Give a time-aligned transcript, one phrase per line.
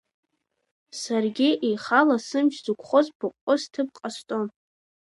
[0.99, 4.47] Саргьы еихала сымч зықәхоз ԥыҟҟо сҭыԥ ҟасҵон.